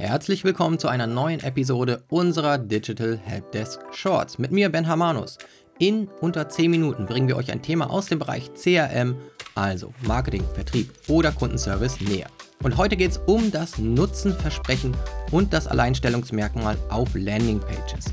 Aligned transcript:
Herzlich 0.00 0.44
willkommen 0.44 0.78
zu 0.78 0.86
einer 0.86 1.08
neuen 1.08 1.40
Episode 1.40 2.04
unserer 2.08 2.56
Digital 2.56 3.18
Helpdesk 3.18 3.80
Shorts 3.90 4.38
mit 4.38 4.52
mir 4.52 4.68
Ben 4.68 4.86
Hamanus. 4.86 5.38
In 5.80 6.06
unter 6.20 6.48
10 6.48 6.70
Minuten 6.70 7.04
bringen 7.04 7.26
wir 7.26 7.36
euch 7.36 7.50
ein 7.50 7.62
Thema 7.62 7.90
aus 7.90 8.06
dem 8.06 8.20
Bereich 8.20 8.52
CRM, 8.54 9.16
also 9.56 9.92
Marketing, 10.02 10.44
Vertrieb 10.54 10.92
oder 11.08 11.32
Kundenservice 11.32 12.00
näher. 12.00 12.28
Und 12.62 12.76
heute 12.76 12.96
geht 12.96 13.10
es 13.10 13.18
um 13.26 13.50
das 13.50 13.78
Nutzenversprechen 13.78 14.96
und 15.32 15.52
das 15.52 15.66
Alleinstellungsmerkmal 15.66 16.78
auf 16.90 17.08
Landingpages. 17.14 18.04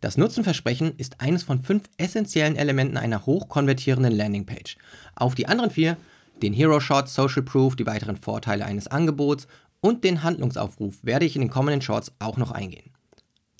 Das 0.00 0.16
Nutzenversprechen 0.16 0.94
ist 0.96 1.20
eines 1.20 1.42
von 1.42 1.60
fünf 1.60 1.82
essentiellen 1.98 2.56
Elementen 2.56 2.96
einer 2.96 3.26
hochkonvertierenden 3.26 4.16
Landingpage. 4.16 4.78
Auf 5.14 5.34
die 5.34 5.46
anderen 5.46 5.70
vier, 5.70 5.98
den 6.42 6.52
Hero 6.52 6.80
Shot, 6.80 7.08
Social 7.08 7.42
Proof, 7.42 7.76
die 7.76 7.86
weiteren 7.86 8.16
Vorteile 8.16 8.64
eines 8.64 8.88
Angebots 8.88 9.46
und 9.80 10.04
den 10.04 10.22
Handlungsaufruf 10.22 10.96
werde 11.02 11.24
ich 11.24 11.36
in 11.36 11.42
den 11.42 11.50
kommenden 11.50 11.82
Shorts 11.82 12.12
auch 12.18 12.36
noch 12.36 12.52
eingehen. 12.52 12.90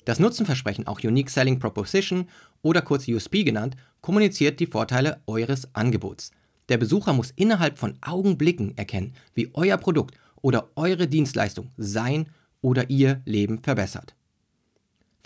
Das 0.05 0.19
Nutzenversprechen, 0.19 0.87
auch 0.87 1.03
Unique 1.03 1.29
Selling 1.29 1.59
Proposition 1.59 2.27
oder 2.61 2.81
kurz 2.81 3.07
USP 3.07 3.43
genannt, 3.43 3.75
kommuniziert 4.01 4.59
die 4.59 4.65
Vorteile 4.65 5.21
eures 5.27 5.73
Angebots. 5.73 6.31
Der 6.69 6.77
Besucher 6.77 7.13
muss 7.13 7.31
innerhalb 7.35 7.77
von 7.77 7.97
Augenblicken 8.01 8.77
erkennen, 8.77 9.13
wie 9.33 9.49
euer 9.53 9.77
Produkt 9.77 10.15
oder 10.41 10.69
eure 10.75 11.07
Dienstleistung 11.07 11.71
sein 11.77 12.27
oder 12.61 12.89
ihr 12.89 13.21
Leben 13.25 13.59
verbessert. 13.59 14.15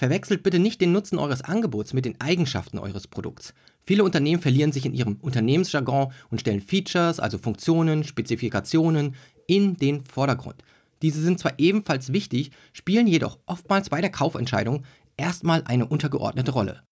Verwechselt 0.04 0.44
bitte 0.44 0.60
nicht 0.60 0.82
den 0.82 0.92
Nutzen 0.92 1.18
eures 1.18 1.44
Angebots 1.44 1.94
mit 1.94 2.04
den 2.04 2.20
Eigenschaften 2.20 2.78
eures 2.78 3.08
Produkts. 3.08 3.54
Viele 3.84 4.04
Unternehmen 4.04 4.42
verlieren 4.42 4.74
sich 4.74 4.86
in 4.86 4.94
ihrem 4.94 5.16
Unternehmensjargon 5.22 6.12
und 6.30 6.42
stellen 6.42 6.60
Features, 6.60 7.22
also 7.22 7.38
Funktionen, 7.38 8.04
Spezifikationen, 8.04 9.16
in 9.48 9.78
den 9.78 10.02
Vordergrund. 10.04 10.62
Diese 11.02 11.22
sind 11.22 11.40
zwar 11.40 11.54
ebenfalls 11.58 12.12
wichtig, 12.12 12.52
spielen 12.74 13.08
jedoch 13.08 13.40
oftmals 13.46 13.90
bei 13.90 14.02
der 14.02 14.10
Kaufentscheidung 14.10 14.84
erstmal 15.16 15.64
eine 15.68 15.86
untergeordnete 15.86 16.52
Rolle. 16.52 16.84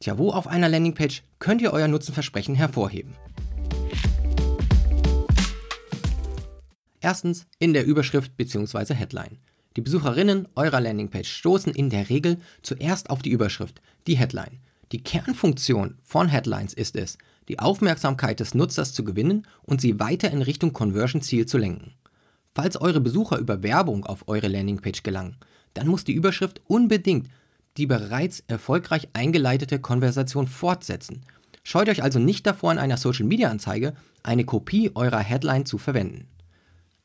Tja, 0.00 0.18
wo 0.18 0.32
auf 0.32 0.48
einer 0.48 0.68
Landingpage 0.68 1.22
könnt 1.38 1.62
ihr 1.62 1.72
euer 1.72 1.86
Nutzenversprechen 1.86 2.56
hervorheben? 2.56 3.14
Erstens 6.98 7.46
in 7.60 7.72
der 7.72 7.86
Überschrift 7.86 8.36
bzw. 8.36 8.94
Headline. 8.94 9.38
Die 9.78 9.82
Besucherinnen 9.82 10.48
eurer 10.56 10.80
Landingpage 10.80 11.30
stoßen 11.30 11.72
in 11.72 11.88
der 11.88 12.10
Regel 12.10 12.38
zuerst 12.62 13.10
auf 13.10 13.22
die 13.22 13.30
Überschrift, 13.30 13.80
die 14.08 14.16
Headline. 14.16 14.58
Die 14.90 15.04
Kernfunktion 15.04 15.98
von 16.02 16.26
Headlines 16.26 16.74
ist 16.74 16.96
es, 16.96 17.16
die 17.46 17.60
Aufmerksamkeit 17.60 18.40
des 18.40 18.56
Nutzers 18.56 18.92
zu 18.92 19.04
gewinnen 19.04 19.46
und 19.62 19.80
sie 19.80 20.00
weiter 20.00 20.32
in 20.32 20.42
Richtung 20.42 20.72
Conversion-Ziel 20.72 21.46
zu 21.46 21.58
lenken. 21.58 21.94
Falls 22.56 22.80
eure 22.80 23.00
Besucher 23.00 23.38
über 23.38 23.62
Werbung 23.62 24.04
auf 24.04 24.26
eure 24.26 24.48
Landingpage 24.48 25.04
gelangen, 25.04 25.36
dann 25.74 25.86
muss 25.86 26.02
die 26.02 26.14
Überschrift 26.14 26.60
unbedingt 26.66 27.28
die 27.76 27.86
bereits 27.86 28.42
erfolgreich 28.48 29.06
eingeleitete 29.12 29.78
Konversation 29.78 30.48
fortsetzen. 30.48 31.22
Scheut 31.62 31.88
euch 31.88 32.02
also 32.02 32.18
nicht 32.18 32.44
davor, 32.48 32.72
in 32.72 32.78
einer 32.78 32.96
Social-Media-Anzeige 32.96 33.94
eine 34.24 34.44
Kopie 34.44 34.90
eurer 34.96 35.20
Headline 35.20 35.66
zu 35.66 35.78
verwenden. 35.78 36.26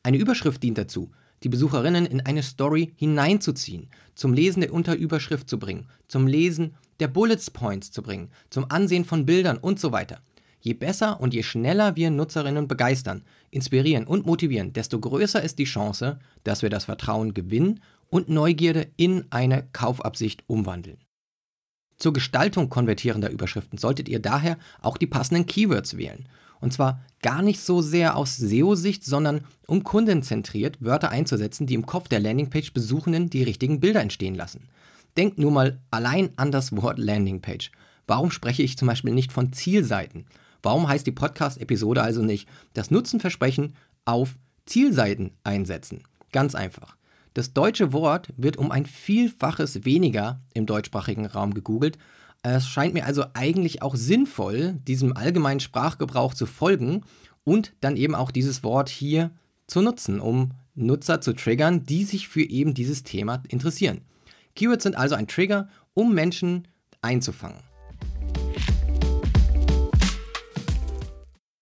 Eine 0.02 0.16
Überschrift 0.16 0.60
dient 0.64 0.76
dazu, 0.76 1.12
die 1.44 1.48
Besucherinnen 1.50 2.06
in 2.06 2.22
eine 2.22 2.42
Story 2.42 2.94
hineinzuziehen, 2.96 3.88
zum 4.14 4.32
Lesen 4.32 4.62
der 4.62 4.72
Unterüberschrift 4.72 5.48
zu 5.48 5.58
bringen, 5.58 5.86
zum 6.08 6.26
Lesen 6.26 6.74
der 7.00 7.08
Bullets 7.08 7.50
Points 7.50 7.92
zu 7.92 8.02
bringen, 8.02 8.30
zum 8.50 8.70
Ansehen 8.70 9.04
von 9.04 9.26
Bildern 9.26 9.58
und 9.58 9.78
so 9.78 9.92
weiter. 9.92 10.20
Je 10.60 10.72
besser 10.72 11.20
und 11.20 11.34
je 11.34 11.42
schneller 11.42 11.94
wir 11.96 12.10
Nutzerinnen 12.10 12.66
begeistern, 12.66 13.22
inspirieren 13.50 14.06
und 14.06 14.24
motivieren, 14.24 14.72
desto 14.72 14.98
größer 14.98 15.42
ist 15.42 15.58
die 15.58 15.64
Chance, 15.64 16.18
dass 16.42 16.62
wir 16.62 16.70
das 16.70 16.86
Vertrauen 16.86 17.34
gewinnen 17.34 17.80
und 18.08 18.30
Neugierde 18.30 18.88
in 18.96 19.26
eine 19.28 19.68
Kaufabsicht 19.72 20.44
umwandeln. 20.46 20.98
Zur 21.98 22.14
Gestaltung 22.14 22.70
konvertierender 22.70 23.30
Überschriften 23.30 23.78
solltet 23.78 24.08
ihr 24.08 24.20
daher 24.20 24.56
auch 24.80 24.96
die 24.96 25.06
passenden 25.06 25.44
Keywords 25.44 25.98
wählen 25.98 26.26
und 26.64 26.72
zwar 26.72 27.02
gar 27.20 27.42
nicht 27.42 27.60
so 27.60 27.82
sehr 27.82 28.16
aus 28.16 28.36
SEO-Sicht, 28.38 29.04
sondern 29.04 29.42
um 29.66 29.84
kundenzentriert 29.84 30.82
Wörter 30.82 31.10
einzusetzen, 31.10 31.66
die 31.66 31.74
im 31.74 31.84
Kopf 31.84 32.08
der 32.08 32.20
Landingpage-Besuchenden 32.20 33.28
die 33.28 33.42
richtigen 33.42 33.80
Bilder 33.80 34.00
entstehen 34.00 34.34
lassen. 34.34 34.68
Denkt 35.18 35.38
nur 35.38 35.50
mal 35.50 35.78
allein 35.90 36.30
an 36.36 36.50
das 36.50 36.74
Wort 36.74 36.98
Landingpage. 36.98 37.70
Warum 38.06 38.30
spreche 38.30 38.62
ich 38.62 38.78
zum 38.78 38.88
Beispiel 38.88 39.12
nicht 39.12 39.30
von 39.30 39.52
Zielseiten? 39.52 40.24
Warum 40.62 40.88
heißt 40.88 41.06
die 41.06 41.12
Podcast-Episode 41.12 42.02
also 42.02 42.22
nicht 42.22 42.48
das 42.72 42.90
Nutzenversprechen 42.90 43.74
auf 44.06 44.36
Zielseiten 44.64 45.32
einsetzen? 45.44 46.02
Ganz 46.32 46.54
einfach. 46.54 46.96
Das 47.34 47.52
deutsche 47.52 47.92
Wort 47.92 48.28
wird 48.38 48.56
um 48.56 48.70
ein 48.70 48.86
Vielfaches 48.86 49.84
weniger 49.84 50.40
im 50.54 50.64
deutschsprachigen 50.64 51.26
Raum 51.26 51.52
gegoogelt 51.52 51.98
es 52.46 52.68
scheint 52.68 52.92
mir 52.92 53.06
also 53.06 53.24
eigentlich 53.32 53.80
auch 53.80 53.96
sinnvoll, 53.96 54.74
diesem 54.86 55.16
allgemeinen 55.16 55.60
Sprachgebrauch 55.60 56.34
zu 56.34 56.44
folgen 56.44 57.00
und 57.42 57.72
dann 57.80 57.96
eben 57.96 58.14
auch 58.14 58.30
dieses 58.30 58.62
Wort 58.62 58.90
hier 58.90 59.30
zu 59.66 59.80
nutzen, 59.80 60.20
um 60.20 60.52
Nutzer 60.74 61.22
zu 61.22 61.32
triggern, 61.32 61.86
die 61.86 62.04
sich 62.04 62.28
für 62.28 62.42
eben 62.42 62.74
dieses 62.74 63.02
Thema 63.02 63.42
interessieren. 63.48 64.02
Keywords 64.54 64.82
sind 64.82 64.94
also 64.94 65.14
ein 65.14 65.26
Trigger, 65.26 65.70
um 65.94 66.14
Menschen 66.14 66.68
einzufangen. 67.00 67.60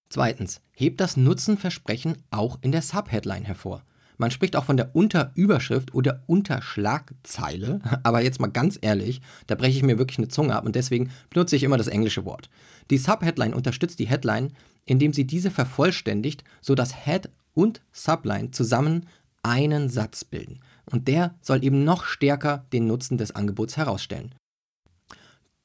Zweitens, 0.09 0.61
hebt 0.73 1.01
das 1.01 1.17
Nutzenversprechen 1.17 2.19
auch 2.31 2.59
in 2.61 2.73
der 2.73 2.83
Subheadline 2.83 3.45
hervor. 3.45 3.85
Man 4.23 4.31
spricht 4.31 4.55
auch 4.55 4.67
von 4.67 4.77
der 4.77 4.95
Unterüberschrift 4.95 5.95
oder 5.95 6.23
Unterschlagzeile. 6.29 7.81
Aber 8.05 8.23
jetzt 8.23 8.41
mal 8.41 8.47
ganz 8.47 8.79
ehrlich, 8.81 9.21
da 9.49 9.57
breche 9.57 9.77
ich 9.77 9.83
mir 9.83 9.99
wirklich 9.99 10.19
eine 10.19 10.29
Zunge 10.29 10.55
ab 10.55 10.65
und 10.65 10.77
deswegen 10.77 11.11
benutze 11.29 11.57
ich 11.57 11.65
immer 11.65 11.77
das 11.77 11.89
englische 11.89 12.25
Wort. 12.25 12.49
Die 12.93 12.99
Subheadline 12.99 13.53
unterstützt 13.53 13.99
die 13.99 14.07
Headline, 14.07 14.53
indem 14.85 15.13
sie 15.13 15.27
diese 15.27 15.51
vervollständigt, 15.51 16.45
sodass 16.61 17.05
Head 17.05 17.31
und 17.53 17.83
Subline 17.91 18.53
zusammen 18.53 19.09
einen 19.43 19.89
Satz 19.89 20.23
bilden. 20.23 20.61
Und 20.85 21.09
der 21.09 21.35
soll 21.41 21.65
eben 21.65 21.83
noch 21.83 22.05
stärker 22.05 22.65
den 22.73 22.87
Nutzen 22.87 23.19
des 23.19 23.35
Angebots 23.35 23.77
herausstellen. 23.77 24.37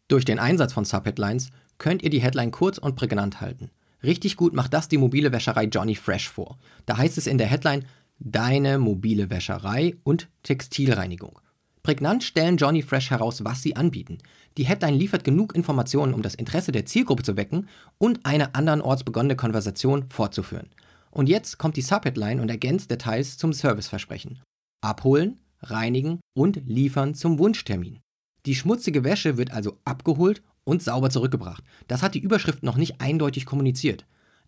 Durch 0.07 0.25
den 0.25 0.39
Einsatz 0.39 0.73
von 0.73 0.83
Subheadlines 0.83 1.51
könnt 1.77 2.01
ihr 2.01 2.09
die 2.09 2.21
Headline 2.21 2.49
kurz 2.49 2.79
und 2.79 2.95
prägnant 2.95 3.39
halten. 3.39 3.69
Richtig 4.01 4.35
gut 4.35 4.55
macht 4.55 4.73
das 4.73 4.87
die 4.87 4.97
mobile 4.97 5.31
Wäscherei 5.31 5.65
Johnny 5.65 5.93
Fresh 5.93 6.29
vor. 6.29 6.57
Da 6.87 6.97
heißt 6.97 7.19
es 7.19 7.27
in 7.27 7.37
der 7.37 7.47
Headline, 7.47 7.85
deine 8.19 8.77
mobile 8.77 9.29
Wäscherei 9.29 9.95
und 10.03 10.29
Textilreinigung. 10.43 11.39
Prägnant 11.83 12.23
stellen 12.23 12.57
Johnny 12.57 12.81
Fresh 12.81 13.11
heraus, 13.11 13.45
was 13.45 13.61
sie 13.61 13.75
anbieten. 13.75 14.17
Die 14.57 14.65
Headline 14.65 14.95
liefert 14.95 15.23
genug 15.23 15.55
Informationen, 15.55 16.13
um 16.13 16.21
das 16.21 16.35
Interesse 16.35 16.73
der 16.73 16.85
Zielgruppe 16.85 17.23
zu 17.23 17.37
wecken 17.37 17.69
und 17.97 18.25
eine 18.25 18.55
andernorts 18.55 19.03
begonnene 19.03 19.37
Konversation 19.37 20.09
fortzuführen. 20.09 20.67
Und 21.11 21.29
jetzt 21.29 21.57
kommt 21.57 21.77
die 21.77 21.81
Subheadline 21.81 22.41
und 22.41 22.49
ergänzt 22.49 22.91
Details 22.91 23.37
zum 23.37 23.53
Serviceversprechen. 23.53 24.41
Abholen, 24.81 25.39
reinigen 25.61 26.19
und 26.33 26.61
liefern 26.65 27.15
zum 27.15 27.39
Wunschtermin. 27.39 27.99
Die 28.45 28.55
schmutzige 28.55 29.03
Wäsche 29.03 29.37
wird 29.37 29.51
also 29.51 29.77
abgeholt 29.85 30.41
und 30.63 30.83
sauber 30.83 31.09
zurückgebracht. 31.09 31.63
Das 31.87 32.03
hat 32.03 32.15
die 32.15 32.19
Überschrift 32.19 32.63
noch 32.63 32.77
nicht 32.77 32.99
eindeutig 32.99 33.45
kommuniziert. 33.45 34.05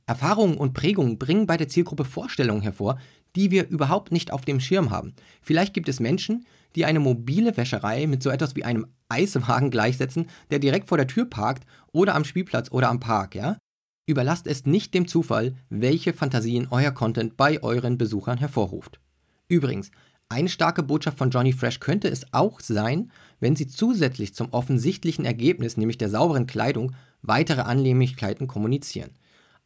Erfahrungen 0.09 0.57
und 0.57 0.73
Prägungen 0.73 1.19
bringen 1.19 1.45
bei 1.45 1.55
der 1.55 1.67
Zielgruppe 1.67 2.03
Vorstellungen 2.03 2.63
hervor, 2.63 2.97
die 3.35 3.51
wir 3.51 3.69
überhaupt 3.69 4.11
nicht 4.11 4.33
auf 4.33 4.43
dem 4.43 4.59
Schirm 4.59 4.89
haben. 4.89 5.13
Vielleicht 5.39 5.75
gibt 5.75 5.87
es 5.87 5.99
Menschen, 5.99 6.47
die 6.75 6.85
eine 6.85 6.99
mobile 6.99 7.55
Wäscherei 7.55 8.07
mit 8.07 8.23
so 8.23 8.31
etwas 8.31 8.55
wie 8.55 8.63
einem 8.63 8.87
Eiswagen 9.07 9.69
gleichsetzen, 9.69 10.25
der 10.49 10.57
direkt 10.57 10.87
vor 10.87 10.97
der 10.97 11.05
Tür 11.05 11.25
parkt 11.25 11.67
oder 11.91 12.15
am 12.15 12.25
Spielplatz 12.25 12.71
oder 12.71 12.89
am 12.89 12.99
Park, 12.99 13.35
ja? 13.35 13.57
Überlasst 14.07 14.47
es 14.47 14.65
nicht 14.65 14.95
dem 14.95 15.07
Zufall, 15.07 15.53
welche 15.69 16.13
Fantasien 16.13 16.67
euer 16.71 16.91
Content 16.91 17.37
bei 17.37 17.61
euren 17.61 17.99
Besuchern 17.99 18.39
hervorruft. 18.39 18.99
Übrigens, 19.47 19.91
eine 20.27 20.49
starke 20.49 20.81
Botschaft 20.81 21.19
von 21.19 21.29
Johnny 21.29 21.53
Fresh 21.53 21.79
könnte 21.79 22.07
es 22.07 22.33
auch 22.33 22.59
sein, 22.61 23.11
wenn 23.39 23.55
sie 23.55 23.67
zusätzlich 23.67 24.33
zum 24.33 24.49
offensichtlichen 24.53 25.25
Ergebnis, 25.25 25.77
nämlich 25.77 25.99
der 25.99 26.09
sauberen 26.09 26.47
Kleidung, 26.47 26.95
weitere 27.21 27.61
Annehmlichkeiten 27.61 28.47
kommunizieren. 28.47 29.11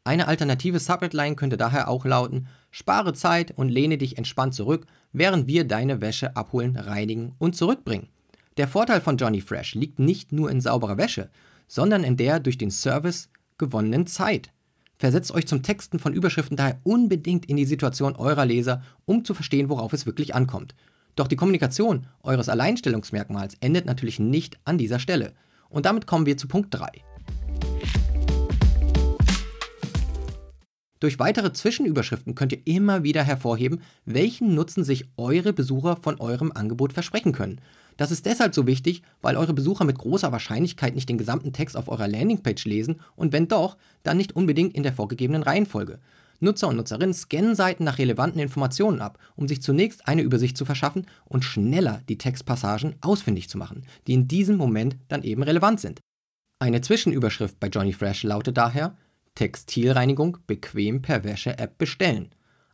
Eine 0.06 0.28
alternative 0.28 0.80
Subheadline 0.80 1.38
könnte 1.38 1.56
daher 1.56 1.88
auch 1.88 2.04
lauten: 2.06 2.48
Spare 2.72 3.14
Zeit 3.14 3.52
und 3.58 3.70
lehne 3.70 3.98
dich 3.98 4.18
entspannt 4.18 4.54
zurück, 4.54 4.86
während 5.14 5.48
wir 5.48 5.64
deine 5.64 6.02
Wäsche 6.02 6.36
abholen, 6.36 6.76
reinigen 6.76 7.36
und 7.40 7.56
zurückbringen. 7.56 8.10
Der 8.58 8.68
Vorteil 8.68 9.02
von 9.02 9.18
Johnny 9.18 9.42
Fresh 9.42 9.76
liegt 9.76 10.00
nicht 10.00 10.32
nur 10.32 10.52
in 10.52 10.62
sauberer 10.62 10.98
Wäsche, 10.98 11.30
sondern 11.68 12.04
in 12.04 12.18
der 12.18 12.40
durch 12.40 12.58
den 12.58 12.70
Service 12.70 13.30
gewonnenen 13.58 14.06
Zeit. 14.06 14.52
Versetzt 14.98 15.32
euch 15.32 15.48
zum 15.48 15.64
Texten 15.64 16.00
von 16.00 16.14
Überschriften 16.14 16.58
daher 16.58 16.80
unbedingt 16.84 17.46
in 17.46 17.58
die 17.58 17.66
Situation 17.66 18.16
eurer 18.16 18.46
Leser, 18.46 18.84
um 19.06 19.26
zu 19.26 19.34
verstehen, 19.34 19.70
worauf 19.70 19.94
es 19.94 20.06
wirklich 20.06 20.36
ankommt. 20.36 20.76
Doch 21.16 21.28
die 21.28 21.36
Kommunikation 21.36 22.08
eures 22.22 22.50
Alleinstellungsmerkmals 22.50 23.56
endet 23.60 23.86
natürlich 23.86 24.20
nicht 24.20 24.60
an 24.66 24.78
dieser 24.78 25.00
Stelle. 25.00 25.34
Und 25.70 25.86
damit 25.86 26.08
kommen 26.08 26.26
wir 26.26 26.38
zu 26.38 26.48
Punkt 26.48 26.74
3. 26.74 26.90
Durch 31.04 31.20
weitere 31.20 31.52
Zwischenüberschriften 31.52 32.34
könnt 32.34 32.54
ihr 32.54 32.62
immer 32.64 33.04
wieder 33.04 33.24
hervorheben, 33.24 33.82
welchen 34.06 34.56
Nutzen 34.56 34.86
sich 34.86 35.10
eure 35.18 35.52
Besucher 35.52 35.98
von 35.98 36.18
eurem 36.22 36.54
Angebot 36.54 36.94
versprechen 36.94 37.34
können. 37.34 37.60
Das 37.98 38.10
ist 38.10 38.26
deshalb 38.26 38.56
so 38.56 38.68
wichtig, 38.68 39.02
weil 39.22 39.36
eure 39.36 39.54
Besucher 39.54 39.84
mit 39.84 39.98
großer 39.98 40.32
Wahrscheinlichkeit 40.32 40.96
nicht 40.96 41.10
den 41.10 41.18
gesamten 41.18 41.52
Text 41.52 41.76
auf 41.76 41.90
eurer 41.90 42.08
Landingpage 42.08 42.64
lesen 42.64 43.02
und 43.18 43.34
wenn 43.34 43.50
doch, 43.50 43.76
dann 44.04 44.16
nicht 44.16 44.34
unbedingt 44.38 44.76
in 44.76 44.84
der 44.84 44.94
vorgegebenen 44.94 45.44
Reihenfolge. 45.44 46.00
Nutzer 46.40 46.70
und 46.70 46.78
Nutzerinnen 46.78 47.14
scannen 47.14 47.56
Seiten 47.56 47.84
nach 47.84 47.98
relevanten 47.98 48.40
Informationen 48.40 49.02
ab, 49.02 49.20
um 49.36 49.50
sich 49.50 49.62
zunächst 49.62 50.08
eine 50.08 50.22
Übersicht 50.22 50.56
zu 50.56 50.64
verschaffen 50.64 51.06
und 51.26 51.44
schneller 51.44 52.02
die 52.08 52.18
Textpassagen 52.18 52.96
ausfindig 53.02 53.50
zu 53.50 53.58
machen, 53.58 53.86
die 54.08 54.14
in 54.14 54.30
diesem 54.30 54.56
Moment 54.56 54.96
dann 55.10 55.24
eben 55.24 55.44
relevant 55.44 55.82
sind. 55.82 56.00
Eine 56.60 56.80
Zwischenüberschrift 56.80 57.60
bei 57.60 57.68
Johnny 57.68 57.92
Fresh 57.92 58.24
lautet 58.24 58.56
daher 58.56 58.96
Textilreinigung 59.36 60.38
bequem 60.48 61.02
per 61.02 61.24
Wäsche-App 61.24 61.78
bestellen. 61.78 62.30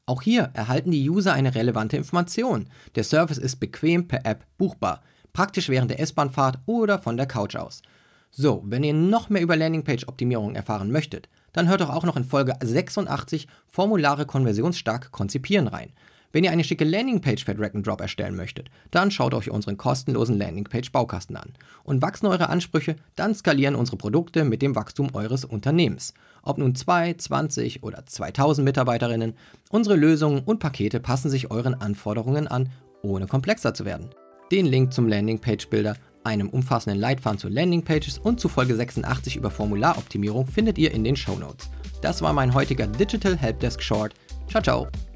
Auch 0.06 0.22
hier 0.22 0.50
erhalten 0.54 0.92
die 0.92 1.10
User 1.10 1.34
eine 1.34 1.54
relevante 1.54 1.96
Information. 1.96 2.68
Der 2.96 3.04
Service 3.04 3.38
ist 3.38 3.58
bequem 3.58 4.08
per 4.08 4.26
App 4.26 4.46
buchbar, 4.58 5.02
praktisch 5.34 5.70
während 5.70 5.92
der 5.92 6.00
S-Bahnfahrt 6.00 6.60
oder 6.66 7.00
von 7.00 7.16
der 7.16 7.28
Couch 7.28 7.56
aus. 7.56 7.82
So, 8.32 8.64
wenn 8.66 8.84
ihr 8.84 8.94
noch 8.94 9.30
mehr 9.30 9.42
über 9.42 9.56
Landingpage-Optimierung 9.56 10.56
erfahren 10.56 10.92
möchtet, 10.92 11.30
dann 11.54 11.68
hört 11.68 11.82
doch 11.82 11.90
auch 11.90 12.04
noch 12.04 12.16
in 12.16 12.26
Folge 12.26 12.54
86 12.62 13.48
Formulare 13.68 14.26
konversionsstark 14.26 15.12
konzipieren 15.12 15.68
rein. 15.68 15.94
Wenn 16.32 16.44
ihr 16.44 16.52
eine 16.52 16.64
schicke 16.64 16.84
Landingpage 16.84 17.44
per 17.44 17.56
Drag 17.56 17.74
and 17.74 17.86
Drop 17.86 18.02
erstellen 18.02 18.36
möchtet, 18.36 18.70
dann 18.92 19.10
schaut 19.10 19.34
euch 19.34 19.50
unseren 19.50 19.78
kostenlosen 19.78 20.38
Landingpage-Baukasten 20.38 21.36
an. 21.36 21.54
Und 21.84 22.02
wachsen 22.02 22.28
eure 22.28 22.50
Ansprüche, 22.50 22.98
dann 23.16 23.34
skalieren 23.34 23.76
unsere 23.76 23.98
Produkte 23.98 24.44
mit 24.44 24.62
dem 24.62 24.76
Wachstum 24.76 25.10
eures 25.14 25.44
Unternehmens. 25.44 26.14
Ob 26.44 26.60
nun 26.60 26.76
2, 26.76 27.16
20 27.16 27.84
oder 27.84 28.06
2000 28.06 28.64
Mitarbeiterinnen, 28.64 29.34
unsere 29.70 29.96
Lösungen 29.96 30.44
und 30.44 30.60
Pakete 30.60 31.00
passen 31.00 31.30
sich 31.30 31.50
euren 31.50 31.74
Anforderungen 31.74 32.48
an, 32.48 32.70
ohne 33.02 33.26
komplexer 33.26 33.74
zu 33.74 33.86
werden. 33.86 34.10
Den 34.52 34.68
Link 34.68 34.94
zum 34.94 35.08
Landingpage-Builder, 35.08 35.96
einem 36.24 36.50
umfassenden 36.50 37.00
Leitfaden 37.00 37.40
zu 37.40 37.48
Landingpages 37.48 38.20
und 38.20 38.40
zu 38.40 38.50
Folge 38.50 38.76
86 38.76 39.36
über 39.36 39.50
Formularoptimierung 39.50 40.46
findet 40.46 40.78
ihr 40.78 40.92
in 40.92 41.04
den 41.04 41.16
Show 41.16 41.38
Notes. 41.38 41.70
Das 42.02 42.22
war 42.22 42.34
mein 42.34 42.54
heutiger 42.54 42.88
Digital 42.88 43.36
Helpdesk 43.36 43.82
Short. 43.82 44.14
Ciao, 44.48 44.62
ciao! 44.62 45.09